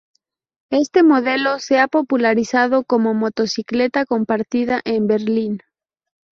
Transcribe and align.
Este 0.71 1.03
modelo 1.03 1.59
se 1.59 1.77
ha 1.79 1.87
popularizado 1.87 2.83
como 2.83 3.13
motocicleta 3.13 4.07
compartida 4.07 4.81
en 4.83 5.05
Berlín. 5.05 5.59